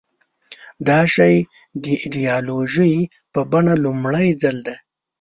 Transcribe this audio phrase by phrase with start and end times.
[0.87, 1.35] دا شی
[1.83, 2.93] د ایدیالوژۍ
[3.33, 4.75] په بڼه لومړي ځل ده.